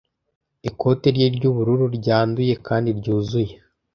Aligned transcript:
Ikoti 0.69 1.07
rye 1.15 1.27
ry'ubururu 1.35 1.85
ryanduye 1.97 2.53
kandi 2.67 2.89
ryuzuye. 2.99 3.53